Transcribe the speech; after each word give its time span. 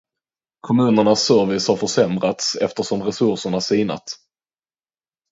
Kommunernas 0.61 1.19
service 1.25 1.67
har 1.67 1.75
försämrats 1.75 2.55
eftersom 2.55 3.03
resurserna 3.03 3.61
sinat. 3.61 4.03